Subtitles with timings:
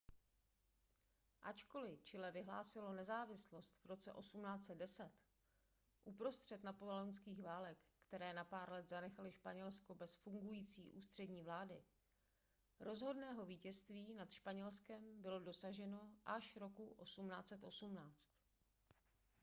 [1.41, 5.09] ačkoli chile vyhlásilo nezávislost v roce 1810
[6.03, 7.77] uprostřed napoleonských válek
[8.07, 11.83] které na pár let zanechaly španělsko bez fungující ústřední vlády
[12.79, 18.31] rozhodného vítězství nad španělskem bylo dosaženo až roku 1818